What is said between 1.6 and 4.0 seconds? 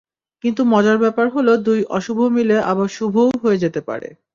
দুই অশুভ মিলে আবার শুভও হয়ে যেতে